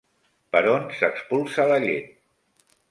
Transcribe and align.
Per 0.55 0.61
on 0.71 0.89
s'expulsa 1.01 1.69
la 1.75 1.81
llet? 1.89 2.13